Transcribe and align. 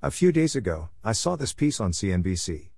A 0.00 0.12
few 0.12 0.30
days 0.30 0.54
ago, 0.54 0.90
I 1.02 1.10
saw 1.10 1.34
this 1.34 1.52
piece 1.52 1.80
on 1.80 1.90
CNBC. 1.90 2.68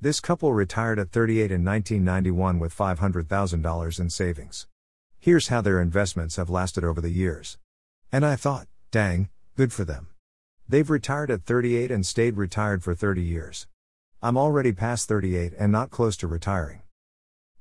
This 0.00 0.20
couple 0.20 0.54
retired 0.54 0.98
at 0.98 1.10
38 1.10 1.50
in 1.50 1.62
1991 1.62 2.58
with 2.58 2.74
$500,000 2.74 4.00
in 4.00 4.08
savings. 4.08 4.66
Here's 5.18 5.48
how 5.48 5.60
their 5.60 5.82
investments 5.82 6.36
have 6.36 6.48
lasted 6.48 6.82
over 6.82 7.02
the 7.02 7.10
years. 7.10 7.58
And 8.10 8.24
I 8.24 8.36
thought, 8.36 8.68
dang, 8.90 9.28
good 9.54 9.70
for 9.70 9.84
them. 9.84 10.06
They've 10.66 10.88
retired 10.88 11.30
at 11.30 11.44
38 11.44 11.90
and 11.90 12.06
stayed 12.06 12.38
retired 12.38 12.82
for 12.82 12.94
30 12.94 13.20
years. 13.20 13.66
I'm 14.22 14.38
already 14.38 14.72
past 14.72 15.06
38 15.08 15.52
and 15.58 15.70
not 15.70 15.90
close 15.90 16.16
to 16.16 16.26
retiring. 16.26 16.80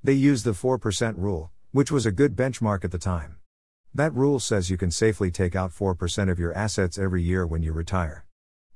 They 0.01 0.13
use 0.13 0.43
the 0.43 0.51
4% 0.51 1.17
rule, 1.17 1.51
which 1.73 1.91
was 1.91 2.05
a 2.05 2.13
good 2.13 2.37
benchmark 2.37 2.85
at 2.85 2.91
the 2.91 2.97
time. 2.97 3.39
That 3.93 4.15
rule 4.15 4.39
says 4.39 4.69
you 4.69 4.77
can 4.77 4.89
safely 4.89 5.31
take 5.31 5.53
out 5.53 5.73
4% 5.73 6.31
of 6.31 6.39
your 6.39 6.53
assets 6.53 6.97
every 6.97 7.21
year 7.21 7.45
when 7.45 7.61
you 7.61 7.73
retire. 7.73 8.23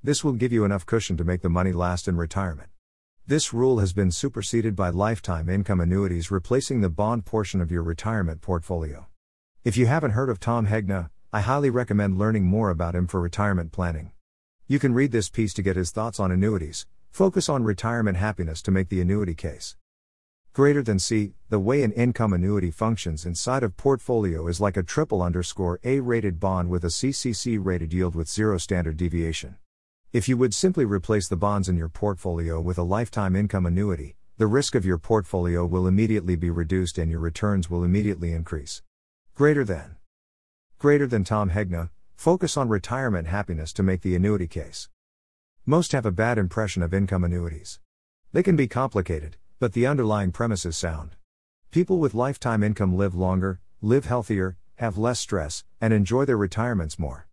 This 0.05 0.23
will 0.23 0.33
give 0.33 0.53
you 0.53 0.65
enough 0.65 0.85
cushion 0.85 1.17
to 1.17 1.23
make 1.23 1.41
the 1.41 1.49
money 1.49 1.71
last 1.71 2.07
in 2.07 2.15
retirement. 2.15 2.69
This 3.25 3.55
rule 3.55 3.79
has 3.79 3.91
been 3.91 4.11
superseded 4.11 4.75
by 4.75 4.91
lifetime 4.91 5.49
income 5.49 5.79
annuities 5.79 6.29
replacing 6.29 6.81
the 6.81 6.91
bond 6.91 7.25
portion 7.25 7.59
of 7.59 7.71
your 7.71 7.81
retirement 7.81 8.39
portfolio. 8.39 9.07
If 9.63 9.77
you 9.77 9.87
haven't 9.87 10.11
heard 10.11 10.29
of 10.29 10.39
Tom 10.39 10.67
Hegna, 10.67 11.09
I 11.33 11.41
highly 11.41 11.71
recommend 11.71 12.19
learning 12.19 12.45
more 12.45 12.69
about 12.69 12.93
him 12.93 13.07
for 13.07 13.19
retirement 13.19 13.71
planning. 13.71 14.11
You 14.67 14.77
can 14.77 14.93
read 14.93 15.11
this 15.11 15.27
piece 15.27 15.55
to 15.55 15.63
get 15.63 15.75
his 15.75 15.89
thoughts 15.89 16.19
on 16.19 16.31
annuities, 16.31 16.85
focus 17.09 17.49
on 17.49 17.63
retirement 17.63 18.17
happiness 18.17 18.61
to 18.61 18.69
make 18.69 18.89
the 18.89 19.01
annuity 19.01 19.33
case. 19.33 19.75
Greater 20.53 20.83
than 20.83 20.99
C, 20.99 21.33
the 21.49 21.57
way 21.57 21.81
an 21.81 21.91
income 21.93 22.31
annuity 22.31 22.69
functions 22.69 23.25
inside 23.25 23.63
of 23.63 23.75
portfolio 23.75 24.45
is 24.45 24.61
like 24.61 24.77
a 24.77 24.83
triple 24.83 25.23
underscore 25.23 25.79
A 25.83 25.99
rated 25.99 26.39
bond 26.39 26.69
with 26.69 26.83
a 26.83 26.89
CCC 26.89 27.57
rated 27.59 27.91
yield 27.91 28.13
with 28.13 28.29
zero 28.29 28.59
standard 28.59 28.97
deviation. 28.97 29.55
If 30.15 30.29
you 30.29 30.37
would 30.37 30.53
simply 30.53 30.85
replace 30.85 31.27
the 31.27 31.35
bonds 31.35 31.67
in 31.67 31.75
your 31.75 31.89
portfolio 31.89 32.61
with 32.61 32.77
a 32.77 32.83
lifetime 32.83 33.35
income 33.35 33.65
annuity, 33.65 34.15
the 34.37 34.47
risk 34.47 34.73
of 34.73 34.85
your 34.85 34.97
portfolio 34.97 35.65
will 35.65 35.87
immediately 35.87 36.37
be 36.37 36.49
reduced 36.49 36.97
and 36.97 37.11
your 37.11 37.19
returns 37.19 37.69
will 37.69 37.83
immediately 37.83 38.31
increase. 38.31 38.81
Greater 39.33 39.65
than. 39.65 39.97
Greater 40.79 41.05
than 41.05 41.25
Tom 41.25 41.49
Hegna, 41.49 41.89
focus 42.15 42.55
on 42.55 42.69
retirement 42.69 43.27
happiness 43.27 43.73
to 43.73 43.83
make 43.83 44.03
the 44.03 44.15
annuity 44.15 44.47
case. 44.47 44.87
Most 45.65 45.91
have 45.91 46.05
a 46.05 46.13
bad 46.13 46.37
impression 46.37 46.81
of 46.81 46.93
income 46.93 47.25
annuities. 47.25 47.81
They 48.31 48.41
can 48.41 48.55
be 48.55 48.69
complicated, 48.69 49.35
but 49.59 49.73
the 49.73 49.85
underlying 49.85 50.31
premise 50.31 50.65
is 50.65 50.77
sound. 50.77 51.17
People 51.71 51.97
with 51.97 52.13
lifetime 52.13 52.63
income 52.63 52.95
live 52.95 53.15
longer, 53.15 53.59
live 53.81 54.05
healthier, 54.05 54.55
have 54.75 54.97
less 54.97 55.19
stress, 55.19 55.65
and 55.81 55.93
enjoy 55.93 56.23
their 56.23 56.37
retirements 56.37 56.97
more. 56.97 57.27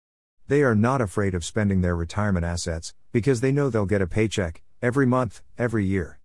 They 0.53 0.63
are 0.65 0.75
not 0.75 1.01
afraid 1.01 1.35
of 1.35 1.47
spending 1.47 1.81
their 1.81 1.97
retirement 1.97 2.45
assets, 2.45 2.93
because 3.11 3.41
they 3.41 3.53
know 3.53 3.71
they'll 3.71 3.87
get 3.87 4.03
a 4.03 4.07
paycheck, 4.07 4.61
every 4.83 5.07
month, 5.07 5.41
every 5.57 5.87
year. 5.87 6.21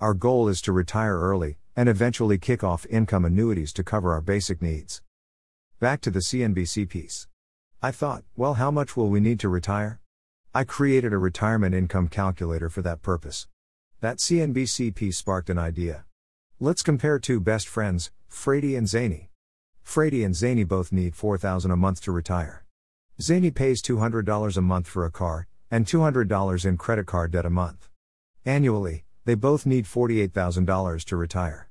Our 0.00 0.14
goal 0.14 0.48
is 0.48 0.60
to 0.62 0.72
retire 0.72 1.16
early, 1.16 1.58
and 1.76 1.88
eventually 1.88 2.38
kick 2.38 2.64
off 2.64 2.86
income 2.90 3.24
annuities 3.24 3.72
to 3.74 3.84
cover 3.84 4.12
our 4.12 4.20
basic 4.20 4.60
needs. 4.60 5.00
Back 5.78 6.00
to 6.00 6.10
the 6.10 6.18
CNBC 6.18 6.88
piece. 6.88 7.28
I 7.80 7.92
thought, 7.92 8.24
well, 8.34 8.54
how 8.54 8.72
much 8.72 8.96
will 8.96 9.10
we 9.10 9.20
need 9.20 9.38
to 9.38 9.48
retire? 9.48 10.00
I 10.52 10.64
created 10.64 11.12
a 11.12 11.18
retirement 11.18 11.72
income 11.72 12.08
calculator 12.08 12.68
for 12.68 12.82
that 12.82 13.00
purpose. 13.00 13.46
That 14.00 14.16
CNBC 14.16 14.92
piece 14.96 15.18
sparked 15.18 15.50
an 15.50 15.58
idea. 15.58 16.04
Let's 16.58 16.82
compare 16.82 17.20
two 17.20 17.38
best 17.38 17.68
friends, 17.68 18.10
Frady 18.26 18.74
and 18.74 18.88
Zany. 18.88 19.30
Frady 19.84 20.24
and 20.24 20.34
Zany 20.34 20.64
both 20.64 20.90
need 20.90 21.14
4000 21.14 21.70
a 21.70 21.76
month 21.76 22.00
to 22.00 22.10
retire. 22.10 22.64
Zany 23.20 23.50
pays 23.50 23.82
$200 23.82 24.56
a 24.56 24.60
month 24.60 24.86
for 24.86 25.04
a 25.04 25.10
car, 25.10 25.48
and 25.72 25.84
$200 25.84 26.64
in 26.64 26.76
credit 26.76 27.06
card 27.06 27.32
debt 27.32 27.44
a 27.44 27.50
month. 27.50 27.88
Annually, 28.44 29.04
they 29.24 29.34
both 29.34 29.66
need 29.66 29.86
$48,000 29.86 31.04
to 31.04 31.16
retire. 31.16 31.68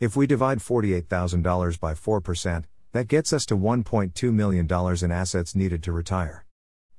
If 0.00 0.16
we 0.16 0.26
divide 0.26 0.58
$48,000 0.60 1.78
by 1.78 1.92
4%, 1.92 2.64
that 2.92 3.08
gets 3.08 3.34
us 3.34 3.44
to 3.46 3.58
$1.2 3.58 4.32
million 4.32 4.66
in 5.04 5.12
assets 5.12 5.54
needed 5.54 5.82
to 5.82 5.92
retire. 5.92 6.46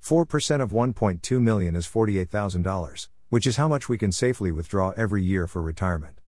4% 0.03 0.61
of 0.61 0.71
$1.2 0.71 1.41
million 1.41 1.75
is 1.75 1.87
$48,000, 1.87 3.07
which 3.29 3.47
is 3.47 3.57
how 3.57 3.67
much 3.67 3.89
we 3.89 3.97
can 3.97 4.11
safely 4.11 4.51
withdraw 4.51 4.91
every 4.95 5.23
year 5.23 5.47
for 5.47 5.61
retirement. 5.63 6.21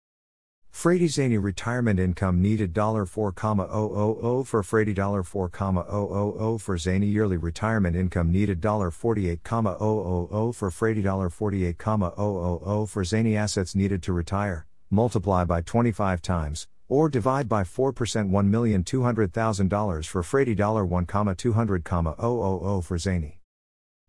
Frady 0.79 1.09
Zany 1.09 1.37
retirement 1.37 1.99
income 1.99 2.41
needed 2.41 2.73
$4,000 2.73 4.47
for 4.47 4.63
Frady 4.63 4.93
$4,000 4.93 6.61
for 6.61 6.77
Zany 6.77 7.07
yearly 7.07 7.35
retirement 7.35 7.97
income 7.97 8.31
needed 8.31 8.61
$48,000 8.61 10.55
for 10.55 10.71
Frady 10.71 11.03
$48,000 11.03 12.87
for 12.87 13.03
Zany 13.03 13.35
assets 13.35 13.75
needed 13.75 14.01
to 14.03 14.13
retire, 14.13 14.67
multiply 14.89 15.43
by 15.43 15.59
25 15.59 16.21
times, 16.21 16.65
or 16.87 17.09
divide 17.09 17.49
by 17.49 17.63
4% 17.63 17.93
$1,200,000 17.93 20.07
for 20.07 20.23
Frady 20.23 20.55
$1,200,000 20.55 22.85
for 22.85 22.97
Zany. 22.97 23.41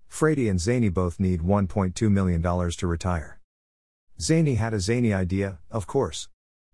Frady 0.06 0.48
and 0.48 0.60
Zany 0.60 0.88
both 0.88 1.18
need 1.18 1.40
$1.2 1.40 2.12
million 2.12 2.70
to 2.70 2.86
retire. 2.86 3.40
Zany 4.20 4.54
had 4.54 4.72
a 4.72 4.78
zany 4.78 5.12
idea, 5.12 5.58
of 5.70 5.88
course. 5.88 6.28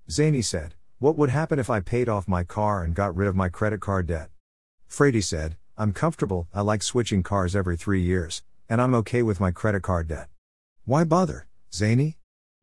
Zany 0.09 0.41
said, 0.41 0.75
What 1.01 1.19
would 1.19 1.31
happen 1.31 1.59
if 1.59 1.69
I 1.69 1.81
paid 1.81 2.09
off 2.09 2.29
my 2.29 2.45
car 2.45 2.85
and 2.85 2.95
got 2.95 3.17
rid 3.17 3.27
of 3.27 3.35
my 3.35 3.49
credit 3.49 3.81
card 3.81 4.07
debt? 4.07 4.31
Frady 4.87 5.21
said, 5.21 5.57
I'm 5.77 5.93
comfortable, 5.93 6.47
I 6.55 6.61
like 6.61 6.85
switching 6.85 7.25
cars 7.25 7.57
every 7.57 7.77
three 7.77 8.03
years, 8.03 8.45
and 8.69 8.81
I'm 8.81 8.95
okay 8.95 9.23
with 9.23 9.41
my 9.41 9.51
credit 9.51 9.83
card 9.83 10.07
debt. 10.07 10.29
Why 10.85 11.03
bother, 11.03 11.49
Zany? 11.73 12.19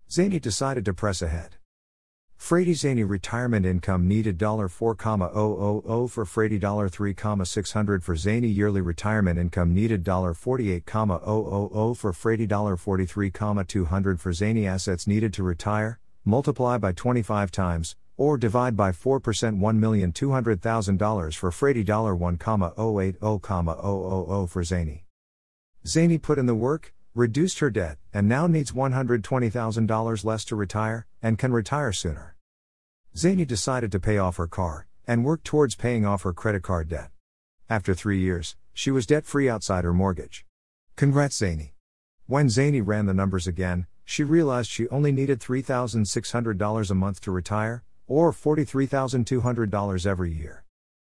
Zany 0.10 0.40
decided 0.40 0.86
to 0.86 0.94
press 0.94 1.22
ahead. 1.22 1.58
Frady 2.38 2.74
Zany 2.74 3.04
retirement 3.04 3.66
income 3.66 4.08
needed 4.08 4.38
$4,000 4.38 6.10
for 6.10 6.26
Frady 6.26 6.60
$3,600 6.60 8.04
for 8.04 8.16
Zany 8.16 8.48
yearly 8.48 8.82
retirement 8.82 9.38
income 9.38 9.74
needed 9.74 10.04
$48,000 10.06 11.98
for 11.98 12.14
Frady 12.14 12.48
$43,200 12.48 14.20
for 14.20 14.34
Zany 14.34 14.66
assets 14.66 15.08
needed 15.08 15.34
to 15.34 15.44
retire, 15.44 16.00
multiply 16.26 16.78
by 16.78 16.92
25 16.92 17.52
times, 17.52 17.96
or 18.18 18.38
divide 18.38 18.76
by 18.76 18.92
4% 18.92 19.22
$1,200,000 19.22 21.36
for 21.36 21.52
Frady 21.52 21.84
$1,080,000 21.84 24.50
for 24.50 24.64
Zany. 24.64 25.06
Zany 25.86 26.18
put 26.18 26.40
in 26.40 26.46
the 26.46 26.56
work, 26.56 26.94
reduced 27.14 27.60
her 27.60 27.70
debt, 27.70 27.98
and 28.14 28.30
now 28.30 28.48
needs 28.48 28.72
$120,000 28.72 30.26
less 30.26 30.46
to 30.46 30.56
retire, 30.56 31.06
and 31.22 31.38
can 31.38 31.52
retire 31.52 31.92
sooner. 31.92 32.38
Zany 33.16 33.46
decided 33.46 33.92
to 33.92 34.00
pay 34.00 34.18
off 34.18 34.38
her 34.38 34.48
car, 34.48 34.88
and 35.06 35.26
work 35.26 35.44
towards 35.44 35.76
paying 35.76 36.06
off 36.06 36.24
her 36.24 36.34
credit 36.34 36.64
card 36.64 36.88
debt. 36.88 37.12
After 37.70 37.94
three 37.94 38.20
years, 38.20 38.56
she 38.74 38.90
was 38.92 39.06
debt 39.06 39.26
free 39.26 39.50
outside 39.50 39.84
her 39.84 39.94
mortgage. 39.94 40.46
Congrats, 40.96 41.38
Zany. 41.38 41.74
When 42.26 42.50
Zany 42.50 42.82
ran 42.82 43.06
the 43.06 43.14
numbers 43.14 43.48
again, 43.48 43.86
she 44.06 44.24
realized 44.24 44.70
she 44.70 44.88
only 44.90 45.12
needed 45.12 45.40
$3,600 45.40 46.90
a 46.90 46.94
month 46.94 47.22
to 47.22 47.32
retire, 47.32 47.84
or 48.08 48.32
$43,200 48.32 50.06
every 50.06 50.32
year. 50.32 50.64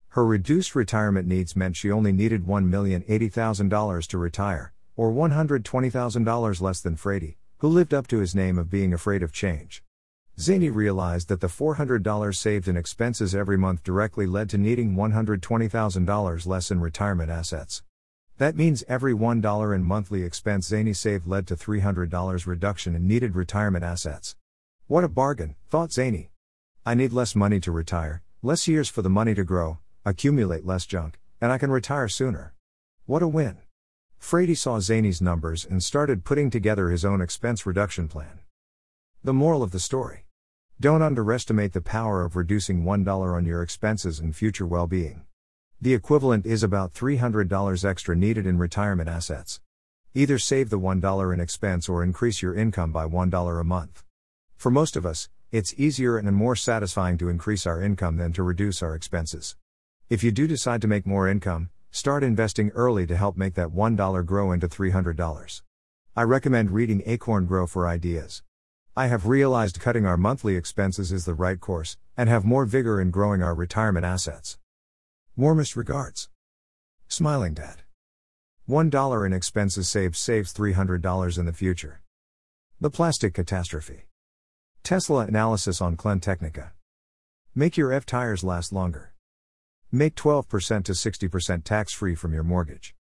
Her 0.09 0.25
reduced 0.25 0.75
retirement 0.75 1.29
needs 1.29 1.55
meant 1.55 1.77
she 1.77 1.91
only 1.91 2.13
needed 2.13 2.47
$1,080,000 2.47 4.07
to 4.07 4.19
retire, 4.19 4.73
or 4.97 5.13
$120,000 5.13 6.61
less 6.61 6.81
than 6.81 6.97
Frady, 6.97 7.37
who 7.59 7.69
lived 7.69 7.93
up 7.93 8.07
to 8.09 8.19
his 8.19 8.35
name 8.35 8.59
of 8.59 8.71
being 8.71 8.95
afraid 8.95 9.23
of 9.23 9.33
change. 9.33 9.83
Zany 10.39 10.69
realized 10.69 11.29
that 11.29 11.41
the 11.41 11.49
$400 11.49 12.37
saved 12.37 12.69
in 12.69 12.77
expenses 12.77 13.35
every 13.35 13.57
month 13.57 13.83
directly 13.83 14.27
led 14.27 14.51
to 14.51 14.59
needing 14.59 14.95
$120,000 14.95 16.47
less 16.47 16.71
in 16.71 16.81
retirement 16.81 17.31
assets. 17.31 17.83
That 18.39 18.55
means 18.55 18.85
every 18.87 19.15
$1 19.15 19.75
in 19.75 19.83
monthly 19.83 20.23
expense 20.23 20.67
Zany 20.67 20.93
saved 20.93 21.27
led 21.27 21.47
to 21.47 21.57
$300 21.57 22.47
reduction 22.47 22.95
in 22.95 23.09
needed 23.09 23.35
retirement 23.35 23.83
assets. 23.83 24.37
What 24.89 25.05
a 25.05 25.09
bargain, 25.09 25.55
thought 25.71 25.91
Zany. 25.91 26.31
I 26.85 26.95
need 26.95 27.15
less 27.15 27.35
money 27.35 27.61
to 27.61 27.73
retire, 27.73 28.23
less 28.43 28.69
years 28.69 28.91
for 28.91 29.01
the 29.01 29.09
money 29.09 29.35
to 29.35 29.43
grow, 29.43 29.79
accumulate 30.05 30.67
less 30.67 30.85
junk, 30.85 31.19
and 31.41 31.51
I 31.51 31.57
can 31.57 31.71
retire 31.71 32.09
sooner. 32.09 32.53
What 33.07 33.23
a 33.23 33.29
win. 33.29 33.57
Frady 34.19 34.55
saw 34.55 34.81
Zany's 34.81 35.23
numbers 35.23 35.65
and 35.65 35.83
started 35.83 36.25
putting 36.25 36.51
together 36.51 36.91
his 36.91 37.07
own 37.07 37.23
expense 37.23 37.65
reduction 37.65 38.07
plan. 38.07 38.41
The 39.25 39.33
moral 39.33 39.63
of 39.63 39.71
the 39.71 39.81
story 39.81 40.27
Don't 40.79 41.01
underestimate 41.01 41.73
the 41.73 41.81
power 41.81 42.23
of 42.23 42.37
reducing 42.37 42.85
$1 42.85 43.35
on 43.35 43.47
your 43.47 43.63
expenses 43.63 44.21
and 44.21 44.37
future 44.37 44.67
well 44.67 44.87
being. 44.87 45.26
The 45.79 45.93
equivalent 45.93 46.47
is 46.47 46.63
about 46.63 46.95
$300 46.95 47.85
extra 47.85 48.17
needed 48.17 48.47
in 48.47 48.57
retirement 48.57 49.11
assets. 49.11 49.61
Either 50.15 50.39
save 50.39 50.71
the 50.71 50.79
$1 50.79 51.35
in 51.35 51.39
expense 51.39 51.87
or 51.87 52.03
increase 52.03 52.41
your 52.41 52.55
income 52.55 52.93
by 52.93 53.05
$1 53.05 53.61
a 53.61 53.65
month. 53.65 54.03
For 54.57 54.71
most 54.71 54.97
of 54.97 55.05
us, 55.05 55.29
it's 55.53 55.75
easier 55.77 56.17
and 56.17 56.35
more 56.35 56.57
satisfying 56.57 57.19
to 57.19 57.29
increase 57.29 57.67
our 57.67 57.83
income 57.83 58.17
than 58.17 58.33
to 58.33 58.43
reduce 58.43 58.83
our 58.83 58.95
expenses. 58.95 59.55
If 60.09 60.25
you 60.25 60.33
do 60.33 60.47
decide 60.47 60.81
to 60.81 60.89
make 60.89 61.07
more 61.07 61.29
income, 61.29 61.69
start 61.91 62.25
investing 62.25 62.71
early 62.71 63.07
to 63.09 63.17
help 63.17 63.37
make 63.37 63.53
that 63.57 63.69
$1 63.69 64.25
grow 64.25 64.53
into 64.53 64.69
$300. 64.69 65.63
I 66.17 66.23
recommend 66.23 66.71
reading 66.71 67.03
Acorn 67.05 67.45
Grow 67.45 67.67
for 67.67 67.87
ideas. 67.87 68.43
I 68.97 69.09
have 69.09 69.27
realized 69.27 69.79
cutting 69.79 70.07
our 70.07 70.17
monthly 70.17 70.57
expenses 70.57 71.13
is 71.13 71.27
the 71.27 71.35
right 71.35 71.61
course, 71.61 71.99
and 72.17 72.31
have 72.31 72.47
more 72.47 72.65
vigor 72.65 72.99
in 72.99 73.11
growing 73.11 73.43
our 73.43 73.55
retirement 73.55 74.07
assets. 74.07 74.57
Warmest 75.39 75.77
regards. 75.77 76.31
Smiling 77.09 77.53
Dad. 77.53 77.83
$1 78.67 79.27
in 79.27 79.35
expenses 79.35 79.87
saved 79.87 80.17
saves 80.17 80.55
$300 80.55 81.39
in 81.39 81.45
the 81.45 81.53
future. 81.53 82.01
The 82.81 82.89
Plastic 82.89 83.35
Catastrophe. 83.35 84.07
Tesla 84.83 85.27
analysis 85.27 85.83
on 85.83 85.99
Technica. 86.21 86.73
Make 87.55 87.77
your 87.77 87.93
F 87.93 88.07
tires 88.07 88.45
last 88.45 88.73
longer. 88.73 89.13
Make 89.93 90.15
12% 90.15 90.85
to 90.85 90.93
60% 90.93 91.65
tax 91.65 91.93
free 91.93 92.15
from 92.15 92.33
your 92.33 92.43
mortgage. 92.43 92.95